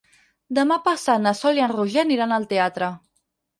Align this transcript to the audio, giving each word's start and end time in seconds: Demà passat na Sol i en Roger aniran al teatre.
Demà 0.57 0.77
passat 0.87 1.21
na 1.27 1.35
Sol 1.41 1.61
i 1.61 1.65
en 1.67 1.71
Roger 1.75 2.03
aniran 2.07 2.35
al 2.41 2.51
teatre. 2.57 2.91